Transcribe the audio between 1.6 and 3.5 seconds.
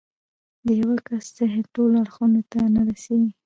ټولو اړخونو ته نه رسېږي.